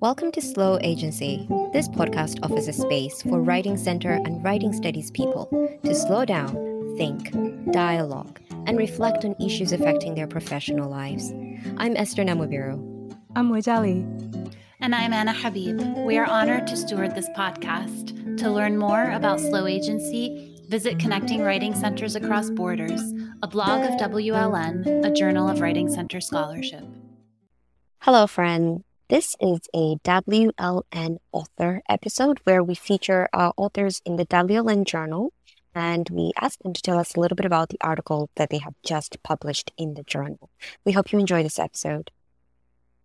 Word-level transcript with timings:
Welcome 0.00 0.30
to 0.32 0.40
Slow 0.40 0.78
Agency. 0.80 1.48
This 1.72 1.88
podcast 1.88 2.38
offers 2.44 2.68
a 2.68 2.72
space 2.72 3.20
for 3.20 3.42
Writing 3.42 3.76
Center 3.76 4.12
and 4.12 4.44
Writing 4.44 4.72
Studies 4.72 5.10
people 5.10 5.48
to 5.82 5.92
slow 5.92 6.24
down, 6.24 6.54
think, 6.96 7.32
dialogue, 7.72 8.40
and 8.68 8.78
reflect 8.78 9.24
on 9.24 9.34
issues 9.44 9.72
affecting 9.72 10.14
their 10.14 10.28
professional 10.28 10.88
lives. 10.88 11.32
I'm 11.78 11.96
Esther 11.96 12.22
Namubiru. 12.22 13.12
I'm 13.34 13.50
Weijia 13.50 14.54
And 14.80 14.94
I'm 14.94 15.12
Anna 15.12 15.32
Habib. 15.32 15.80
We 16.06 16.16
are 16.16 16.26
honored 16.26 16.68
to 16.68 16.76
steward 16.76 17.16
this 17.16 17.28
podcast. 17.30 18.38
To 18.38 18.52
learn 18.52 18.78
more 18.78 19.10
about 19.10 19.40
Slow 19.40 19.66
Agency, 19.66 20.62
visit 20.68 21.00
Connecting 21.00 21.42
Writing 21.42 21.74
Centers 21.74 22.14
Across 22.14 22.50
Borders, 22.50 23.02
a 23.42 23.48
blog 23.48 23.82
of 23.82 23.98
WLN, 23.98 25.04
a 25.04 25.10
journal 25.10 25.48
of 25.48 25.60
Writing 25.60 25.92
Center 25.92 26.20
scholarship. 26.20 26.84
Hello, 28.02 28.28
friend. 28.28 28.84
This 29.08 29.34
is 29.40 29.60
a 29.74 29.96
WLN 30.04 31.16
author 31.32 31.80
episode 31.88 32.40
where 32.44 32.62
we 32.62 32.74
feature 32.74 33.26
our 33.32 33.54
authors 33.56 34.02
in 34.04 34.16
the 34.16 34.26
WLN 34.26 34.84
journal 34.84 35.32
and 35.74 36.06
we 36.10 36.32
ask 36.38 36.58
them 36.58 36.74
to 36.74 36.82
tell 36.82 36.98
us 36.98 37.14
a 37.14 37.20
little 37.20 37.34
bit 37.34 37.46
about 37.46 37.70
the 37.70 37.78
article 37.80 38.28
that 38.36 38.50
they 38.50 38.58
have 38.58 38.74
just 38.84 39.22
published 39.22 39.72
in 39.78 39.94
the 39.94 40.02
journal. 40.02 40.50
We 40.84 40.92
hope 40.92 41.10
you 41.10 41.18
enjoy 41.18 41.42
this 41.42 41.58
episode. 41.58 42.10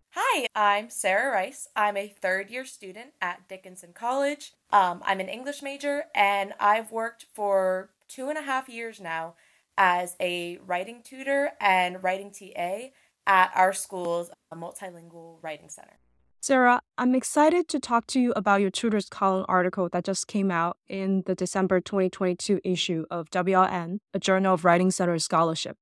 Hi, 0.10 0.46
I'm 0.54 0.90
Sarah 0.90 1.32
Rice. 1.32 1.70
I'm 1.74 1.96
a 1.96 2.14
third 2.22 2.50
year 2.50 2.66
student 2.66 3.12
at 3.22 3.48
Dickinson 3.48 3.94
College. 3.94 4.52
Um, 4.72 5.02
I'm 5.06 5.22
an 5.22 5.30
English 5.30 5.62
major 5.62 6.08
and 6.14 6.52
I've 6.60 6.92
worked 6.92 7.28
for 7.34 7.92
two 8.10 8.28
and 8.28 8.38
a 8.38 8.42
half 8.42 8.68
years 8.68 9.00
now 9.00 9.36
as 9.78 10.18
a 10.20 10.58
writing 10.66 11.02
tutor 11.02 11.54
and 11.62 12.04
writing 12.04 12.30
TA 12.30 12.90
at 13.26 13.52
our 13.56 13.74
school's 13.74 14.30
multilingual 14.54 15.38
writing 15.42 15.70
center. 15.70 16.00
Sarah, 16.42 16.82
I'm 16.98 17.16
excited 17.16 17.70
to 17.70 17.80
talk 17.80 18.06
to 18.08 18.20
you 18.20 18.34
about 18.36 18.60
your 18.60 18.70
tutor's 18.70 19.08
column 19.08 19.46
article 19.48 19.88
that 19.90 20.04
just 20.04 20.28
came 20.28 20.52
out 20.52 20.78
in 20.90 21.24
the 21.26 21.36
December 21.36 21.80
2022 21.80 22.60
issue 22.66 23.06
of 23.10 23.30
WLN, 23.30 24.00
a 24.14 24.20
Journal 24.20 24.54
of 24.54 24.66
Writing 24.66 24.92
Center 24.92 25.18
Scholarship. 25.20 25.78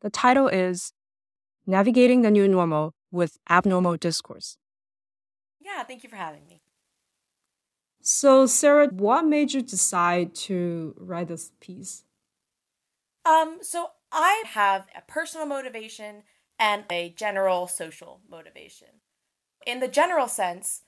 The 0.00 0.08
title 0.08 0.48
is 0.48 0.94
Navigating 1.66 2.22
the 2.22 2.30
New 2.30 2.48
Normal 2.48 2.94
with 3.10 3.36
Abnormal 3.50 3.98
Discourse. 3.98 4.56
Yeah, 5.60 5.82
thank 5.82 6.02
you 6.02 6.08
for 6.08 6.16
having 6.16 6.46
me. 6.46 6.62
So, 8.00 8.46
Sarah, 8.46 8.88
what 8.88 9.26
made 9.26 9.52
you 9.52 9.60
decide 9.60 10.34
to 10.46 10.94
write 10.96 11.28
this 11.28 11.52
piece? 11.60 12.04
Um, 13.26 13.58
so 13.60 13.90
I 14.10 14.44
have 14.46 14.86
a 14.96 15.02
personal 15.02 15.46
motivation 15.46 16.22
and 16.58 16.84
a 16.90 17.10
general 17.10 17.66
social 17.66 18.20
motivation. 18.28 18.88
In 19.66 19.80
the 19.80 19.88
general 19.88 20.28
sense, 20.28 20.82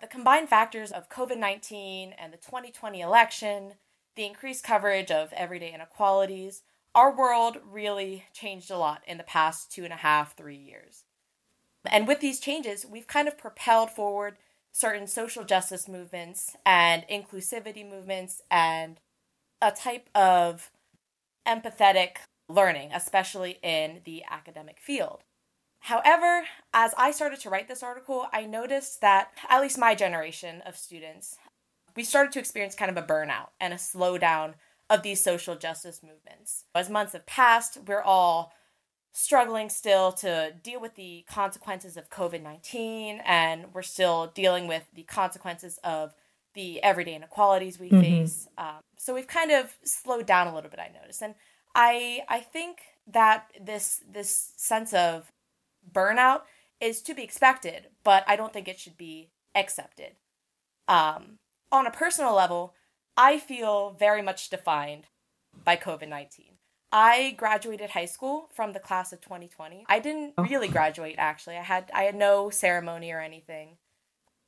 the 0.00 0.06
combined 0.06 0.48
factors 0.48 0.90
of 0.90 1.08
COVID 1.08 1.38
19 1.38 2.14
and 2.18 2.32
the 2.32 2.36
2020 2.36 3.00
election, 3.00 3.74
the 4.16 4.26
increased 4.26 4.64
coverage 4.64 5.10
of 5.10 5.32
everyday 5.32 5.72
inequalities, 5.72 6.62
our 6.94 7.14
world 7.14 7.58
really 7.68 8.24
changed 8.32 8.70
a 8.70 8.78
lot 8.78 9.02
in 9.06 9.18
the 9.18 9.24
past 9.24 9.72
two 9.72 9.84
and 9.84 9.92
a 9.92 9.96
half, 9.96 10.36
three 10.36 10.56
years. 10.56 11.04
And 11.90 12.06
with 12.06 12.20
these 12.20 12.40
changes, 12.40 12.86
we've 12.86 13.06
kind 13.06 13.28
of 13.28 13.36
propelled 13.36 13.90
forward 13.90 14.36
certain 14.72 15.06
social 15.06 15.44
justice 15.44 15.88
movements 15.88 16.56
and 16.64 17.04
inclusivity 17.08 17.88
movements 17.88 18.42
and 18.50 18.98
a 19.60 19.70
type 19.70 20.08
of 20.14 20.70
empathetic 21.46 22.16
learning, 22.48 22.90
especially 22.92 23.58
in 23.62 24.00
the 24.04 24.22
academic 24.30 24.78
field. 24.80 25.22
However, 25.80 26.44
as 26.72 26.94
I 26.96 27.10
started 27.10 27.40
to 27.40 27.50
write 27.50 27.68
this 27.68 27.82
article, 27.82 28.26
I 28.32 28.46
noticed 28.46 29.02
that 29.02 29.28
at 29.48 29.60
least 29.60 29.78
my 29.78 29.94
generation 29.94 30.62
of 30.64 30.76
students, 30.76 31.36
we 31.94 32.04
started 32.04 32.32
to 32.32 32.38
experience 32.38 32.74
kind 32.74 32.90
of 32.90 32.96
a 32.96 33.06
burnout 33.06 33.48
and 33.60 33.74
a 33.74 33.76
slowdown 33.76 34.54
of 34.88 35.02
these 35.02 35.22
social 35.22 35.56
justice 35.56 36.00
movements. 36.02 36.64
As 36.74 36.88
months 36.88 37.12
have 37.12 37.26
passed, 37.26 37.78
we're 37.86 38.02
all 38.02 38.52
struggling 39.12 39.68
still 39.68 40.10
to 40.10 40.52
deal 40.62 40.80
with 40.80 40.96
the 40.96 41.24
consequences 41.28 41.96
of 41.96 42.10
COVID 42.10 42.42
19, 42.42 43.20
and 43.24 43.66
we're 43.72 43.82
still 43.82 44.32
dealing 44.34 44.66
with 44.66 44.84
the 44.94 45.04
consequences 45.04 45.78
of 45.84 46.14
the 46.54 46.82
everyday 46.82 47.14
inequalities 47.14 47.78
we 47.78 47.88
mm-hmm. 47.88 48.00
face. 48.00 48.48
Um, 48.56 48.80
so 48.96 49.14
we've 49.14 49.26
kind 49.26 49.50
of 49.50 49.76
slowed 49.84 50.26
down 50.26 50.46
a 50.46 50.54
little 50.54 50.70
bit, 50.70 50.80
I 50.80 50.90
noticed. 50.98 51.22
And 51.22 51.34
I 51.74 52.22
I 52.28 52.40
think 52.40 52.82
that 53.06 53.50
this 53.60 54.02
this 54.10 54.52
sense 54.56 54.92
of 54.92 55.32
burnout 55.90 56.42
is 56.80 57.02
to 57.02 57.14
be 57.14 57.22
expected, 57.22 57.88
but 58.02 58.24
I 58.26 58.36
don't 58.36 58.52
think 58.52 58.68
it 58.68 58.78
should 58.78 58.96
be 58.96 59.30
accepted. 59.54 60.12
Um, 60.88 61.38
on 61.72 61.86
a 61.86 61.90
personal 61.90 62.34
level, 62.34 62.74
I 63.16 63.38
feel 63.38 63.90
very 63.98 64.22
much 64.22 64.50
defined 64.50 65.06
by 65.64 65.76
COVID 65.76 66.08
19. 66.08 66.46
I 66.92 67.34
graduated 67.36 67.90
high 67.90 68.04
school 68.04 68.48
from 68.54 68.72
the 68.72 68.78
class 68.78 69.12
of 69.12 69.20
2020. 69.20 69.84
I 69.88 69.98
didn't 69.98 70.34
oh. 70.38 70.44
really 70.44 70.68
graduate 70.68 71.16
actually. 71.18 71.56
I 71.56 71.62
had 71.62 71.90
I 71.92 72.04
had 72.04 72.14
no 72.14 72.50
ceremony 72.50 73.10
or 73.10 73.20
anything. 73.20 73.78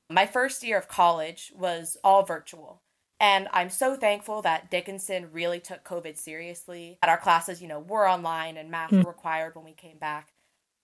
My 0.08 0.26
first 0.26 0.62
year 0.62 0.78
of 0.78 0.86
college 0.86 1.52
was 1.56 1.96
all 2.04 2.22
virtual. 2.22 2.82
And 3.18 3.48
I'm 3.52 3.70
so 3.70 3.96
thankful 3.96 4.42
that 4.42 4.70
Dickinson 4.70 5.30
really 5.32 5.60
took 5.60 5.84
COVID 5.84 6.18
seriously. 6.18 6.98
That 7.00 7.08
our 7.08 7.16
classes, 7.16 7.62
you 7.62 7.68
know, 7.68 7.80
were 7.80 8.08
online 8.08 8.56
and 8.56 8.70
masks 8.70 8.94
mm. 8.94 9.04
were 9.04 9.10
required 9.10 9.54
when 9.54 9.64
we 9.64 9.72
came 9.72 9.98
back. 9.98 10.28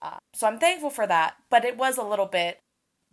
Uh, 0.01 0.17
so 0.33 0.47
I'm 0.47 0.59
thankful 0.59 0.89
for 0.89 1.05
that. 1.05 1.35
But 1.49 1.63
it 1.63 1.77
was 1.77 1.97
a 1.97 2.03
little 2.03 2.25
bit 2.25 2.59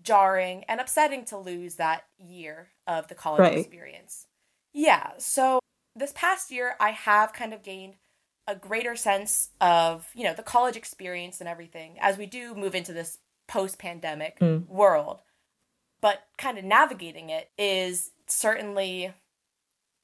jarring 0.03 0.65
and 0.69 0.81
upsetting 0.81 1.25
to 1.27 1.37
lose 1.37 1.75
that 1.75 2.05
year 2.19 2.69
of 2.87 3.09
the 3.09 3.15
college 3.15 3.41
right. 3.41 3.59
experience. 3.59 4.27
Yeah. 4.73 5.11
So 5.19 5.61
this 5.95 6.13
past 6.15 6.51
year, 6.51 6.75
I 6.81 6.91
have 6.91 7.33
kind 7.33 7.53
of 7.53 7.63
gained 7.63 7.97
a 8.47 8.55
greater 8.55 8.97
sense 8.97 9.51
of, 9.61 10.09
you 10.15 10.25
know, 10.25 10.35
the 10.35 10.43
college 10.43 10.77
experience 10.77 11.41
and 11.41 11.49
everything 11.49 11.97
as 12.01 12.17
we 12.17 12.27
do 12.27 12.55
move 12.55 12.75
into 12.75 12.93
this 12.93 13.19
post 13.49 13.79
pandemic 13.79 14.39
mm. 14.41 14.67
world. 14.67 15.21
But 16.01 16.23
kind 16.39 16.57
of 16.57 16.65
navigating 16.65 17.29
it 17.29 17.51
is 17.59 18.13
certainly 18.31 19.13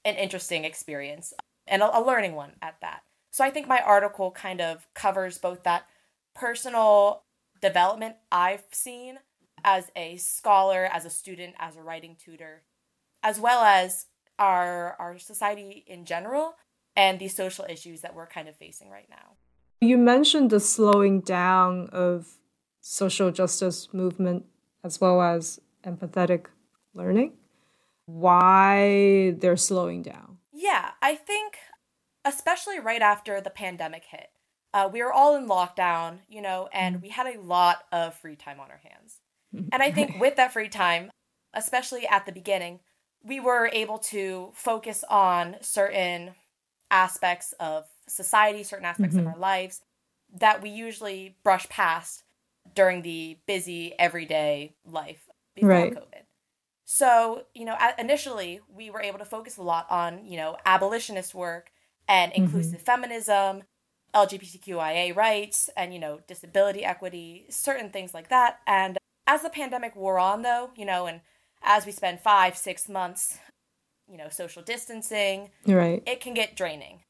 an 0.04 0.14
interesting 0.14 0.64
experience 0.64 1.32
and 1.66 1.82
a, 1.82 1.98
a 1.98 2.00
learning 2.00 2.34
one 2.34 2.52
at 2.62 2.80
that. 2.80 3.02
So 3.30 3.44
I 3.44 3.50
think 3.50 3.66
my 3.66 3.80
article 3.80 4.30
kind 4.30 4.60
of 4.60 4.86
covers 4.94 5.38
both 5.38 5.62
that 5.64 5.86
personal 6.34 7.24
development 7.60 8.16
I've 8.30 8.64
seen 8.70 9.18
as 9.64 9.90
a 9.96 10.16
scholar, 10.16 10.88
as 10.90 11.04
a 11.04 11.10
student, 11.10 11.54
as 11.58 11.76
a 11.76 11.82
writing 11.82 12.16
tutor, 12.22 12.62
as 13.22 13.40
well 13.40 13.62
as 13.62 14.06
our 14.38 14.96
our 14.98 15.18
society 15.18 15.84
in 15.86 16.04
general 16.04 16.54
and 16.94 17.18
the 17.18 17.28
social 17.28 17.66
issues 17.68 18.00
that 18.02 18.14
we're 18.14 18.26
kind 18.26 18.48
of 18.48 18.56
facing 18.56 18.90
right 18.90 19.08
now. 19.10 19.36
You 19.80 19.98
mentioned 19.98 20.50
the 20.50 20.60
slowing 20.60 21.20
down 21.20 21.88
of 21.92 22.38
social 22.80 23.30
justice 23.30 23.88
movement 23.92 24.46
as 24.82 25.00
well 25.00 25.20
as 25.20 25.60
empathetic 25.84 26.46
learning 26.94 27.32
why 28.06 29.34
they're 29.38 29.56
slowing 29.56 30.02
down. 30.02 30.38
Yeah, 30.52 30.92
I 31.02 31.16
think, 31.16 31.58
especially 32.24 32.80
right 32.80 33.02
after 33.02 33.40
the 33.40 33.50
pandemic 33.50 34.04
hit, 34.08 34.28
uh, 34.72 34.88
we 34.92 35.02
were 35.02 35.12
all 35.12 35.36
in 35.36 35.48
lockdown, 35.48 36.18
you 36.28 36.40
know, 36.40 36.68
and 36.72 36.96
mm-hmm. 36.96 37.02
we 37.02 37.08
had 37.10 37.26
a 37.26 37.40
lot 37.40 37.84
of 37.92 38.14
free 38.14 38.36
time 38.36 38.60
on 38.60 38.70
our 38.70 38.80
hands. 38.82 39.20
And 39.72 39.82
I 39.82 39.90
think 39.90 40.16
with 40.20 40.36
that 40.36 40.52
free 40.52 40.68
time, 40.68 41.10
especially 41.54 42.06
at 42.06 42.26
the 42.26 42.32
beginning, 42.32 42.80
we 43.24 43.40
were 43.40 43.70
able 43.72 43.98
to 43.98 44.52
focus 44.54 45.04
on 45.08 45.56
certain 45.60 46.34
aspects 46.90 47.54
of 47.58 47.84
society, 48.08 48.62
certain 48.62 48.84
aspects 48.84 49.16
mm-hmm. 49.16 49.26
of 49.26 49.34
our 49.34 49.40
lives 49.40 49.80
that 50.38 50.62
we 50.62 50.70
usually 50.70 51.36
brush 51.42 51.68
past 51.68 52.22
during 52.74 53.02
the 53.02 53.38
busy 53.46 53.94
everyday 53.98 54.74
life 54.84 55.22
before 55.54 55.70
right. 55.70 55.94
COVID. 55.94 56.25
So, 56.88 57.42
you 57.52 57.64
know, 57.64 57.76
initially 57.98 58.60
we 58.72 58.90
were 58.90 59.02
able 59.02 59.18
to 59.18 59.24
focus 59.24 59.56
a 59.56 59.62
lot 59.62 59.90
on, 59.90 60.24
you 60.24 60.36
know, 60.36 60.56
abolitionist 60.64 61.34
work 61.34 61.72
and 62.08 62.32
mm-hmm. 62.32 62.44
inclusive 62.44 62.78
mm-hmm. 62.78 62.84
feminism, 62.84 63.62
LGBTQIA 64.14 65.14
rights, 65.14 65.68
and, 65.76 65.92
you 65.92 65.98
know, 65.98 66.20
disability 66.28 66.84
equity, 66.84 67.46
certain 67.50 67.90
things 67.90 68.14
like 68.14 68.28
that. 68.28 68.60
And 68.68 68.98
as 69.26 69.42
the 69.42 69.50
pandemic 69.50 69.96
wore 69.96 70.20
on, 70.20 70.42
though, 70.42 70.70
you 70.76 70.84
know, 70.84 71.06
and 71.06 71.22
as 71.60 71.84
we 71.84 71.90
spend 71.90 72.20
five, 72.20 72.56
six 72.56 72.88
months, 72.88 73.38
you 74.08 74.16
know, 74.16 74.28
social 74.28 74.62
distancing, 74.62 75.50
right, 75.66 76.04
it 76.06 76.20
can 76.20 76.34
get 76.34 76.54
draining, 76.54 77.00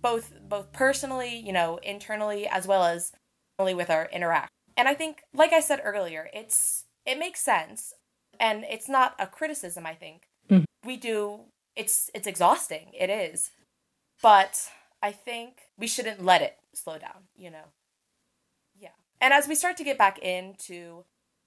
both 0.00 0.32
both 0.48 0.72
personally, 0.72 1.36
you 1.36 1.52
know, 1.52 1.76
internally, 1.84 2.48
as 2.48 2.66
well 2.66 2.82
as 2.82 3.12
only 3.60 3.74
with 3.74 3.88
our 3.88 4.08
interaction. 4.12 4.50
And 4.76 4.88
I 4.88 4.94
think, 4.94 5.22
like 5.32 5.52
I 5.52 5.60
said 5.60 5.80
earlier, 5.84 6.28
it's 6.34 6.86
it 7.06 7.20
makes 7.20 7.38
sense 7.38 7.94
and 8.40 8.64
it's 8.70 8.88
not 8.88 9.14
a 9.18 9.26
criticism 9.26 9.86
i 9.86 9.94
think 9.94 10.28
mm-hmm. 10.50 10.64
we 10.84 10.96
do 10.96 11.40
it's 11.74 12.10
it's 12.14 12.26
exhausting 12.26 12.90
it 12.98 13.10
is 13.10 13.50
but 14.22 14.70
i 15.02 15.12
think 15.12 15.62
we 15.78 15.86
shouldn't 15.86 16.24
let 16.24 16.42
it 16.42 16.56
slow 16.74 16.98
down 16.98 17.28
you 17.36 17.50
know 17.50 17.72
yeah 18.78 18.96
and 19.20 19.32
as 19.32 19.48
we 19.48 19.54
start 19.54 19.76
to 19.76 19.84
get 19.84 19.98
back 19.98 20.18
into 20.18 21.04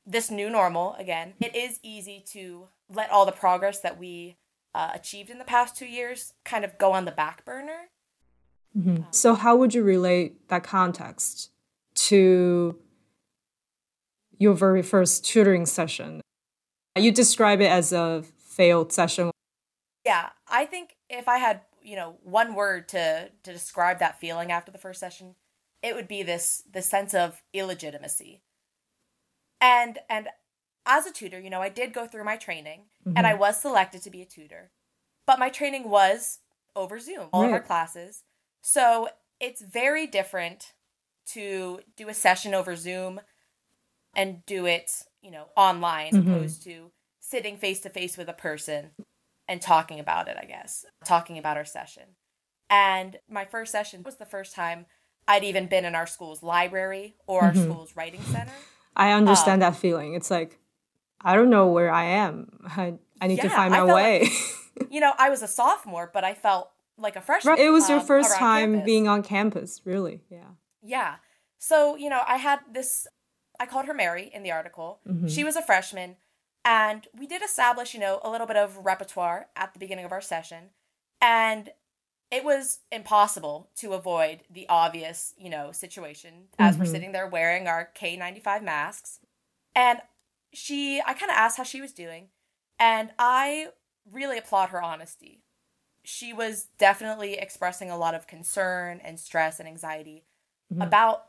this 0.10 0.32
new 0.32 0.50
normal 0.50 0.96
again, 0.96 1.34
it 1.40 1.56
is 1.56 1.80
easy 1.84 2.24
to 2.32 2.68
let 2.90 3.12
all 3.12 3.26
the 3.26 3.32
progress 3.32 3.80
that 3.82 4.00
we 4.00 4.38
uh, 4.74 4.92
achieved 4.94 5.30
in 5.30 5.38
the 5.38 5.46
past 5.46 5.78
two 5.78 5.86
years 5.86 6.34
kind 6.44 6.66
of 6.66 6.78
go 6.78 6.92
on 6.92 7.06
the 7.06 7.12
back 7.12 7.46
burner. 7.46 7.90
Mm-hmm. 8.78 9.04
So, 9.12 9.36
how 9.36 9.56
would 9.56 9.74
you 9.74 9.84
relate 9.84 10.48
that 10.50 10.64
context 10.64 11.52
to 11.96 12.78
your 14.38 14.54
very 14.54 14.82
first 14.82 15.26
tutoring 15.26 15.66
session? 15.66 16.22
You 17.00 17.12
describe 17.12 17.62
it 17.62 17.72
as 17.72 17.94
a 17.94 18.24
failed 18.38 18.92
session. 18.92 19.32
Yeah, 20.06 20.30
I 20.48 20.66
think 20.66 20.96
if 21.10 21.28
I 21.28 21.38
had, 21.38 21.62
you 21.82 21.96
know, 21.96 22.18
one 22.24 22.56
word 22.56 22.88
to 22.90 23.30
to 23.44 23.54
describe 23.54 24.00
that 24.00 24.20
feeling 24.20 24.52
after 24.52 24.72
the 24.72 24.78
first 24.78 25.00
session, 25.00 25.36
it 25.82 25.96
would 25.96 26.08
be 26.08 26.24
this 26.24 26.64
this 26.72 26.88
sense 26.88 27.14
of 27.14 27.42
illegitimacy. 27.54 28.42
And 29.62 30.00
and 30.10 30.30
as 30.86 31.06
a 31.06 31.12
tutor, 31.12 31.40
you 31.40 31.50
know, 31.50 31.62
I 31.62 31.70
did 31.70 31.94
go 31.94 32.08
through 32.08 32.24
my 32.24 32.38
training 32.38 32.86
mm-hmm. 33.06 33.18
and 33.18 33.28
I 33.28 33.32
mm-hmm. 33.32 33.42
was 33.42 33.62
selected 33.62 34.02
to 34.04 34.10
be 34.10 34.22
a 34.22 34.26
tutor. 34.26 34.72
But 35.26 35.40
my 35.40 35.50
training 35.50 35.90
was 35.90 36.40
over 36.76 37.00
Zoom, 37.00 37.28
all 37.32 37.42
right. 37.42 37.48
of 37.48 37.54
our 37.54 37.62
classes. 37.62 38.24
So 38.62 39.10
it's 39.40 39.62
very 39.62 40.08
different 40.08 40.74
to 41.34 41.82
do 41.96 42.10
a 42.10 42.14
session 42.14 42.54
over 42.54 42.76
Zoom 42.76 43.22
and 44.20 44.46
do 44.46 44.66
it, 44.66 44.92
you 45.22 45.32
know, 45.32 45.46
online 45.56 46.12
mm-hmm. 46.12 46.30
opposed 46.30 46.62
to 46.64 46.92
sitting 47.22 47.56
face 47.56 47.80
to 47.80 47.90
face 47.90 48.18
with 48.18 48.28
a 48.28 48.34
person 48.34 48.90
and 49.48 49.62
talking 49.62 49.98
about 49.98 50.28
it, 50.28 50.36
I 50.38 50.44
guess, 50.44 50.86
talking 51.06 51.38
about 51.38 51.56
our 51.56 51.64
session. 51.64 52.04
And 52.70 53.18
my 53.30 53.46
first 53.46 53.72
session 53.72 54.04
was 54.04 54.18
the 54.18 54.26
first 54.26 54.54
time 54.54 54.88
I'd 55.26 55.46
even 55.46 55.68
been 55.68 55.86
in 55.86 55.96
our 55.96 56.06
school's 56.06 56.44
library 56.44 57.16
or 57.28 57.44
our 57.44 57.54
mm-hmm. 57.54 57.72
school's 57.72 57.96
writing 57.96 58.22
center. 58.24 58.52
I 58.94 59.14
understand 59.14 59.64
um, 59.64 59.72
that 59.72 59.80
feeling. 59.80 60.16
It's 60.16 60.30
like, 60.30 60.60
I 61.22 61.34
don't 61.36 61.50
know 61.50 61.68
where 61.68 61.92
I 61.92 62.04
am. 62.04 62.60
I, 62.66 62.96
I 63.22 63.28
need 63.28 63.38
yeah, 63.38 63.44
to 63.44 63.50
find 63.50 63.72
my 63.72 63.86
way. 63.86 64.24
Like, 64.24 64.92
you 64.92 65.00
know, 65.00 65.14
I 65.18 65.30
was 65.30 65.42
a 65.42 65.48
sophomore, 65.48 66.12
but 66.14 66.26
I 66.26 66.34
felt 66.34 66.72
like 66.98 67.16
a 67.16 67.22
freshman. 67.22 67.54
Right. 67.54 67.62
It 67.62 67.70
was 67.70 67.88
your 67.88 68.00
um, 68.00 68.06
first 68.06 68.36
time 68.36 68.74
campus. 68.74 68.86
being 68.86 69.08
on 69.08 69.24
campus, 69.24 69.82
really. 69.86 70.24
Yeah. 70.30 70.52
Yeah. 70.84 71.16
So, 71.58 71.96
you 71.96 72.10
know, 72.10 72.22
I 72.28 72.36
had 72.36 72.60
this, 72.70 73.08
I 73.60 73.66
called 73.66 73.86
her 73.86 73.94
Mary 73.94 74.30
in 74.34 74.44
the 74.44 74.52
article. 74.52 75.00
Mm-hmm. 75.08 75.28
She 75.28 75.44
was 75.44 75.56
a 75.56 75.62
freshman. 75.62 76.16
And 76.66 77.08
we 77.18 77.28
did 77.28 77.42
establish, 77.42 77.94
you 77.94 78.00
know, 78.00 78.20
a 78.24 78.30
little 78.30 78.48
bit 78.48 78.58
of 78.58 78.78
repertoire 78.78 79.48
at 79.56 79.74
the 79.74 79.80
beginning 79.80 80.06
of 80.06 80.12
our 80.12 80.22
session. 80.22 80.70
And 81.22 81.72
it 82.32 82.44
was 82.44 82.80
impossible 82.92 83.70
to 83.78 83.94
avoid 83.94 84.42
the 84.50 84.68
obvious, 84.70 85.34
you 85.38 85.50
know, 85.50 85.72
situation 85.72 86.48
as 86.58 86.74
mm-hmm. 86.74 86.84
we're 86.84 86.90
sitting 86.90 87.12
there 87.12 87.28
wearing 87.28 87.68
our 87.68 87.90
K95 88.00 88.64
masks. 88.64 89.20
And 89.76 90.00
she, 90.54 91.02
I 91.06 91.14
kind 91.14 91.32
of 91.32 91.38
asked 91.38 91.58
how 91.58 91.64
she 91.64 91.82
was 91.82 91.92
doing. 91.92 92.28
And 92.78 93.12
I 93.18 93.70
really 94.10 94.38
applaud 94.38 94.70
her 94.70 94.82
honesty. 94.82 95.42
She 96.04 96.34
was 96.34 96.68
definitely 96.78 97.34
expressing 97.34 97.90
a 97.90 97.98
lot 97.98 98.16
of 98.16 98.28
concern 98.28 99.02
and 99.04 99.20
stress 99.20 99.60
and 99.60 99.68
anxiety 99.68 100.24
mm-hmm. 100.72 100.82
about 100.82 101.26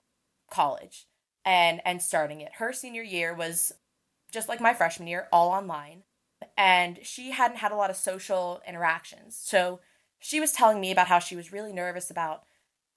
college 0.51 1.07
and 1.51 1.81
and 1.85 2.01
starting 2.01 2.41
it. 2.41 2.53
Her 2.59 2.73
senior 2.73 3.03
year 3.03 3.35
was 3.35 3.73
just 4.31 4.49
like 4.49 4.61
my 4.61 4.73
freshman 4.73 5.09
year, 5.09 5.27
all 5.33 5.51
online. 5.51 6.05
And 6.57 7.01
she 7.03 7.33
hadn't 7.33 7.57
had 7.57 7.73
a 7.73 7.77
lot 7.77 7.91
of 7.91 7.97
social 7.97 8.63
interactions. 8.67 9.37
So 9.37 9.81
she 10.21 10.39
was 10.39 10.53
telling 10.53 10.81
me 10.81 10.93
about 10.93 11.09
how 11.09 11.19
she 11.19 11.35
was 11.35 11.53
really 11.53 11.73
nervous 11.73 12.09
about 12.09 12.45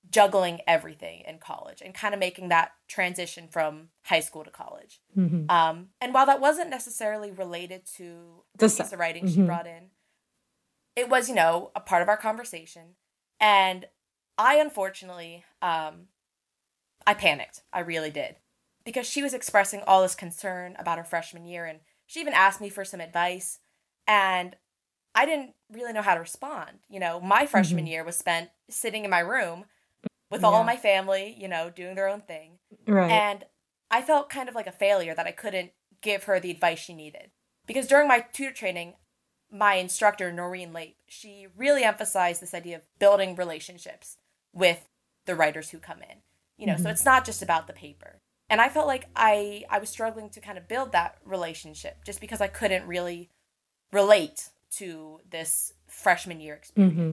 juggling 0.08 0.60
everything 0.68 1.24
in 1.28 1.40
college 1.40 1.82
and 1.84 1.96
kind 1.96 2.14
of 2.14 2.20
making 2.20 2.50
that 2.50 2.74
transition 2.88 3.48
from 3.48 3.88
high 4.04 4.20
school 4.20 4.44
to 4.44 4.52
college. 4.52 5.02
Mm-hmm. 5.18 5.50
Um, 5.50 5.88
and 6.00 6.14
while 6.14 6.28
that 6.28 6.40
wasn't 6.40 6.70
necessarily 6.70 7.32
related 7.32 7.88
to 7.98 8.44
the 8.56 8.68
piece 8.68 8.80
of 8.80 9.00
writing 9.00 9.26
mm-hmm. 9.26 9.34
she 9.34 9.42
brought 9.42 9.66
in, 9.66 9.90
it 10.96 11.10
was, 11.10 11.28
you 11.28 11.34
know, 11.34 11.72
a 11.76 11.80
part 11.80 12.04
of 12.04 12.08
our 12.08 12.18
conversation. 12.18 12.96
And 13.40 13.88
I 14.38 14.58
unfortunately, 14.58 15.44
um, 15.62 16.10
I 17.08 17.16
panicked. 17.16 17.62
I 17.74 17.80
really 17.80 18.12
did 18.12 18.36
because 18.86 19.08
she 19.08 19.24
was 19.24 19.34
expressing 19.34 19.82
all 19.86 20.02
this 20.02 20.16
concern 20.16 20.76
about 20.80 20.98
her 20.98 21.04
freshman 21.04 21.46
year 21.46 21.66
and 21.66 21.80
she 22.06 22.20
even 22.20 22.34
asked 22.34 22.62
me 22.62 22.70
for 22.70 22.86
some 22.86 23.02
advice 23.02 23.60
and 24.08 24.56
I 25.16 25.26
didn't 25.26 25.54
really 25.72 25.94
know 25.94 26.02
how 26.02 26.16
to 26.16 26.20
respond. 26.20 26.80
You 26.90 27.00
know, 27.00 27.20
my 27.20 27.46
freshman 27.46 27.86
mm-hmm. 27.86 27.92
year 27.92 28.04
was 28.04 28.18
spent 28.18 28.50
sitting 28.70 29.04
in 29.04 29.12
my 29.12 29.20
room 29.20 29.66
with 30.32 30.42
yeah. 30.42 30.48
all 30.48 30.64
my 30.64 30.76
family, 30.76 31.36
you 31.38 31.48
know, 31.48 31.70
doing 31.70 31.96
their 31.96 32.10
own 32.10 32.22
thing. 32.22 32.58
Right. 32.88 33.12
And 33.12 33.46
I 33.92 34.02
felt 34.02 34.30
kind 34.30 34.50
of 34.50 34.56
like 34.56 34.68
a 34.68 34.72
failure 34.72 35.14
that 35.14 35.28
I 35.28 35.32
couldn't 35.32 35.72
give 36.02 36.24
her 36.24 36.40
the 36.40 36.52
advice 36.52 36.80
she 36.80 36.94
needed. 36.94 37.30
Because 37.68 37.88
during 37.88 38.08
my 38.08 38.26
tutor 38.34 38.52
training, 38.52 38.96
my 39.52 39.76
instructor, 39.76 40.32
Noreen 40.34 40.74
Lape, 40.74 40.98
she 41.08 41.48
really 41.56 41.84
emphasized 41.84 42.42
this 42.42 42.56
idea 42.56 42.78
of 42.78 42.88
building 43.00 43.36
relationships 43.36 44.18
with 44.52 44.90
the 45.26 45.36
writers 45.36 45.70
who 45.70 45.78
come 45.78 46.00
in. 46.00 46.18
You 46.58 46.68
know, 46.68 46.74
mm-hmm. 46.74 46.84
so 46.84 46.90
it's 46.90 47.06
not 47.06 47.26
just 47.26 47.42
about 47.42 47.68
the 47.68 47.74
paper 47.74 48.22
and 48.54 48.62
i 48.62 48.70
felt 48.70 48.86
like 48.86 49.08
i 49.16 49.64
i 49.70 49.80
was 49.80 49.90
struggling 49.90 50.30
to 50.30 50.40
kind 50.40 50.58
of 50.58 50.68
build 50.68 50.92
that 50.92 51.18
relationship 51.26 52.06
just 52.06 52.22
because 52.22 52.40
i 52.40 52.48
couldn't 52.48 52.86
really 52.86 53.30
relate 53.92 54.50
to 54.70 55.20
this 55.30 55.74
freshman 55.88 56.40
year 56.40 56.54
experience 56.54 56.94
mm-hmm. 56.94 57.10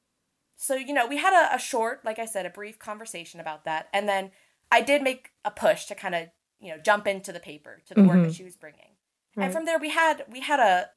so 0.56 0.74
you 0.74 0.92
know 0.92 1.06
we 1.06 1.16
had 1.16 1.32
a, 1.32 1.54
a, 1.54 1.58
short 1.58 2.04
like 2.04 2.18
i 2.18 2.26
said 2.26 2.44
a 2.44 2.50
brief 2.50 2.78
conversation 2.78 3.40
about 3.40 3.64
that 3.64 3.88
and 3.92 4.06
then 4.08 4.30
i 4.70 4.80
did 4.82 5.02
make 5.02 5.30
a 5.44 5.50
push 5.50 5.86
to 5.86 5.94
kind 5.94 6.14
of 6.14 6.28
you 6.60 6.68
know 6.68 6.78
jump 6.78 7.06
into 7.06 7.32
the 7.32 7.40
paper 7.40 7.80
to 7.86 7.94
the 7.94 8.00
mm-hmm. 8.00 8.08
work 8.08 8.18
that 8.18 8.22
mm-hmm. 8.24 8.32
she 8.32 8.44
was 8.44 8.56
bringing 8.56 8.92
right. 9.34 9.44
and 9.44 9.52
from 9.52 9.64
there 9.64 9.78
we 9.78 9.90
had 9.90 10.24
we 10.30 10.40
had 10.40 10.60
a 10.60 10.90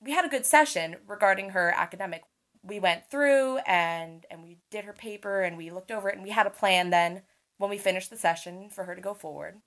we 0.00 0.12
had 0.12 0.24
a 0.24 0.28
good 0.28 0.46
session 0.46 0.96
regarding 1.06 1.50
her 1.50 1.72
academic 1.76 2.22
we 2.62 2.80
went 2.80 3.10
through 3.10 3.58
and 3.66 4.24
and 4.30 4.42
we 4.42 4.56
did 4.70 4.84
her 4.84 4.92
paper 4.92 5.42
and 5.42 5.56
we 5.58 5.70
looked 5.70 5.90
over 5.90 6.08
it 6.08 6.14
and 6.14 6.24
we 6.24 6.30
had 6.30 6.46
a 6.46 6.50
plan 6.50 6.90
then 6.90 7.22
when 7.58 7.70
we 7.70 7.78
finished 7.78 8.10
the 8.10 8.16
session 8.16 8.68
for 8.70 8.84
her 8.84 8.94
to 8.94 9.00
go 9.00 9.14
forward 9.14 9.60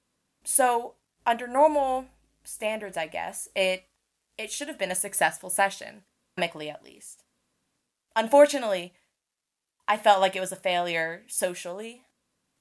so, 0.46 0.94
under 1.26 1.48
normal 1.48 2.06
standards, 2.44 2.98
I 2.98 3.08
guess, 3.08 3.48
it 3.56 3.86
it 4.38 4.52
should 4.52 4.68
have 4.68 4.80
been 4.80 4.92
a 4.92 4.96
successful 4.96 5.50
session, 5.50 6.04
academically 6.38 6.70
at 6.70 6.84
least. 6.84 7.24
Unfortunately, 8.16 8.94
I 9.88 9.98
felt 9.98 10.22
like 10.22 10.36
it 10.36 10.42
was 10.42 10.52
a 10.52 10.58
failure 10.58 11.24
socially 11.28 12.02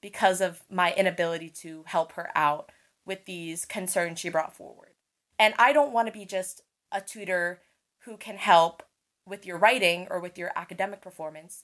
because 0.01 0.41
of 0.41 0.63
my 0.69 0.93
inability 0.93 1.49
to 1.49 1.83
help 1.87 2.13
her 2.13 2.29
out 2.35 2.71
with 3.05 3.25
these 3.25 3.65
concerns 3.65 4.19
she 4.19 4.29
brought 4.29 4.55
forward. 4.55 4.91
And 5.39 5.53
I 5.57 5.73
don't 5.73 5.91
want 5.91 6.07
to 6.07 6.13
be 6.13 6.25
just 6.25 6.61
a 6.91 7.01
tutor 7.01 7.61
who 8.01 8.17
can 8.17 8.37
help 8.37 8.83
with 9.27 9.45
your 9.45 9.57
writing 9.57 10.07
or 10.09 10.19
with 10.19 10.37
your 10.37 10.51
academic 10.55 11.01
performance. 11.01 11.63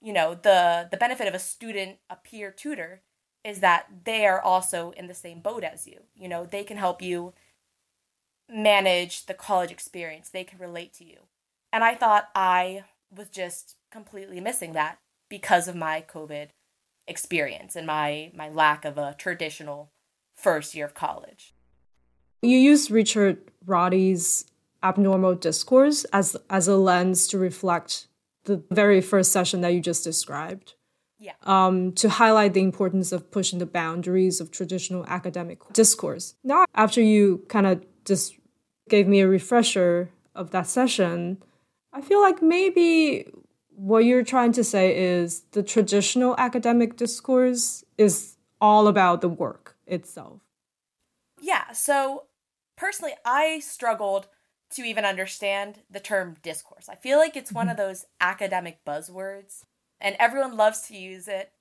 You 0.00 0.12
know, 0.12 0.34
the 0.34 0.88
the 0.90 0.96
benefit 0.96 1.28
of 1.28 1.34
a 1.34 1.38
student, 1.38 1.98
a 2.08 2.16
peer 2.16 2.50
tutor 2.50 3.02
is 3.44 3.60
that 3.60 3.86
they 4.04 4.26
are 4.26 4.40
also 4.40 4.92
in 4.92 5.06
the 5.06 5.14
same 5.14 5.40
boat 5.40 5.64
as 5.64 5.86
you. 5.86 6.00
You 6.14 6.28
know, 6.28 6.44
they 6.44 6.64
can 6.64 6.76
help 6.76 7.00
you 7.00 7.32
manage 8.48 9.26
the 9.26 9.34
college 9.34 9.70
experience, 9.70 10.28
they 10.28 10.44
can 10.44 10.58
relate 10.58 10.92
to 10.94 11.04
you. 11.04 11.18
And 11.72 11.84
I 11.84 11.94
thought 11.94 12.28
I 12.34 12.84
was 13.14 13.28
just 13.28 13.76
completely 13.90 14.40
missing 14.40 14.72
that 14.72 14.98
because 15.28 15.68
of 15.68 15.76
my 15.76 16.04
COVID 16.08 16.48
experience 17.06 17.76
and 17.76 17.86
my 17.86 18.30
my 18.34 18.48
lack 18.48 18.84
of 18.84 18.98
a 18.98 19.14
traditional 19.18 19.90
first 20.36 20.74
year 20.74 20.84
of 20.84 20.94
college. 20.94 21.54
You 22.42 22.56
used 22.56 22.90
Richard 22.90 23.38
Rorty's 23.66 24.46
abnormal 24.82 25.34
discourse 25.34 26.04
as 26.12 26.36
as 26.48 26.68
a 26.68 26.76
lens 26.76 27.28
to 27.28 27.38
reflect 27.38 28.06
the 28.44 28.62
very 28.70 29.00
first 29.00 29.32
session 29.32 29.60
that 29.60 29.74
you 29.74 29.80
just 29.80 30.04
described. 30.04 30.74
Yeah. 31.20 31.34
Um, 31.42 31.92
to 31.92 32.08
highlight 32.08 32.54
the 32.54 32.62
importance 32.62 33.12
of 33.12 33.30
pushing 33.30 33.58
the 33.58 33.66
boundaries 33.66 34.40
of 34.40 34.50
traditional 34.50 35.04
academic 35.06 35.58
discourse. 35.74 36.34
Now, 36.42 36.64
after 36.74 37.02
you 37.02 37.44
kind 37.48 37.66
of 37.66 37.84
just 38.06 38.36
gave 38.88 39.06
me 39.06 39.20
a 39.20 39.28
refresher 39.28 40.08
of 40.34 40.50
that 40.52 40.66
session, 40.66 41.42
I 41.92 42.00
feel 42.00 42.22
like 42.22 42.40
maybe 42.40 43.30
what 43.68 44.06
you're 44.06 44.24
trying 44.24 44.52
to 44.52 44.64
say 44.64 44.96
is 44.96 45.42
the 45.52 45.62
traditional 45.62 46.34
academic 46.38 46.96
discourse 46.96 47.84
is 47.98 48.36
all 48.58 48.88
about 48.88 49.20
the 49.20 49.28
work 49.28 49.76
itself. 49.86 50.40
Yeah. 51.38 51.72
So, 51.72 52.24
personally, 52.76 53.14
I 53.26 53.60
struggled 53.60 54.28
to 54.70 54.82
even 54.82 55.04
understand 55.04 55.80
the 55.90 56.00
term 56.00 56.36
discourse. 56.42 56.88
I 56.88 56.94
feel 56.94 57.18
like 57.18 57.36
it's 57.36 57.52
one 57.52 57.66
mm-hmm. 57.66 57.72
of 57.72 57.76
those 57.76 58.06
academic 58.20 58.84
buzzwords 58.86 59.64
and 60.00 60.16
everyone 60.18 60.56
loves 60.56 60.80
to 60.82 60.96
use 60.96 61.28
it, 61.28 61.52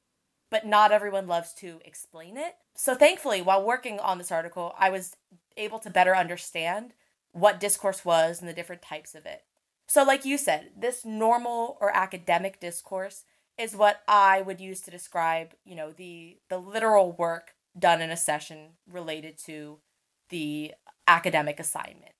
but 0.49 0.65
not 0.65 0.91
everyone 0.91 1.27
loves 1.27 1.53
to 1.55 1.79
explain 1.85 2.37
it. 2.37 2.55
So 2.75 2.95
thankfully, 2.95 3.41
while 3.41 3.65
working 3.65 3.99
on 3.99 4.17
this 4.17 4.31
article, 4.31 4.73
I 4.77 4.89
was 4.89 5.15
able 5.57 5.79
to 5.79 5.89
better 5.89 6.15
understand 6.15 6.93
what 7.31 7.59
discourse 7.59 8.03
was 8.03 8.39
and 8.39 8.49
the 8.49 8.53
different 8.53 8.81
types 8.81 9.13
of 9.13 9.25
it. 9.25 9.43
So 9.87 10.03
like 10.03 10.25
you 10.25 10.37
said, 10.37 10.71
this 10.77 11.03
normal 11.03 11.77
or 11.81 11.95
academic 11.95 12.59
discourse 12.59 13.25
is 13.57 13.75
what 13.75 14.01
I 14.07 14.41
would 14.41 14.61
use 14.61 14.81
to 14.81 14.91
describe, 14.91 15.53
you 15.65 15.75
know, 15.75 15.91
the 15.91 16.37
the 16.49 16.57
literal 16.57 17.11
work 17.11 17.55
done 17.77 18.01
in 18.01 18.09
a 18.09 18.17
session 18.17 18.77
related 18.89 19.37
to 19.45 19.79
the 20.29 20.73
academic 21.07 21.59
assignment. 21.59 22.13